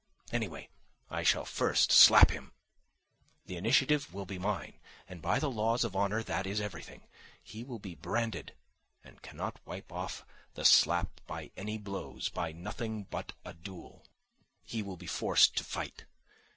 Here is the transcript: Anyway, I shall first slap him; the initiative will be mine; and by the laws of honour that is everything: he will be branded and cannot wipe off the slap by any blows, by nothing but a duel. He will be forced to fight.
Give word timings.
Anyway, 0.31 0.67
I 1.11 1.21
shall 1.21 1.45
first 1.45 1.91
slap 1.91 2.31
him; 2.31 2.53
the 3.45 3.55
initiative 3.55 4.11
will 4.11 4.25
be 4.25 4.39
mine; 4.39 4.79
and 5.07 5.21
by 5.21 5.37
the 5.37 5.47
laws 5.51 5.83
of 5.83 5.95
honour 5.95 6.23
that 6.23 6.47
is 6.47 6.59
everything: 6.59 7.03
he 7.43 7.63
will 7.63 7.77
be 7.77 7.93
branded 7.93 8.55
and 9.03 9.21
cannot 9.21 9.59
wipe 9.63 9.91
off 9.91 10.25
the 10.55 10.65
slap 10.65 11.21
by 11.27 11.51
any 11.55 11.77
blows, 11.77 12.29
by 12.29 12.51
nothing 12.51 13.03
but 13.03 13.33
a 13.45 13.53
duel. 13.53 14.03
He 14.63 14.81
will 14.81 14.97
be 14.97 15.05
forced 15.05 15.55
to 15.57 15.63
fight. 15.63 16.05